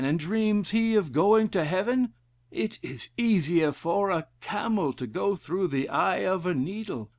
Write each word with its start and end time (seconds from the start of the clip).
and 0.03 0.17
dreams 0.19 0.71
he 0.71 0.95
of 0.95 1.11
going 1.11 1.47
to 1.47 1.63
Heaven? 1.63 2.11
It 2.49 2.79
is 2.81 3.09
easier 3.17 3.71
for 3.71 4.09
a 4.09 4.29
camel 4.39 4.93
to 4.93 5.05
go 5.05 5.35
through 5.35 5.67
the 5.67 5.89
eye 5.89 6.25
of 6.25 6.47
a 6.47 6.55
needle.' 6.55 7.07